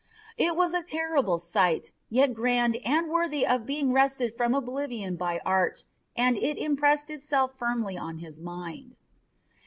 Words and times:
It 0.39 0.55
was 0.55 0.73
a 0.73 0.81
terrible 0.81 1.37
sight, 1.37 1.91
yet 2.09 2.33
grand 2.33 2.77
and 2.77 3.07
worthy 3.07 3.45
of 3.45 3.67
being 3.67 3.93
wrested 3.93 4.33
from 4.33 4.55
oblivion 4.55 5.15
by 5.15 5.39
art, 5.45 5.83
and 6.15 6.35
it 6.37 6.57
impressed 6.57 7.11
itself 7.11 7.55
firmly 7.55 7.99
on 7.99 8.17
his 8.17 8.39
mind. 8.39 8.95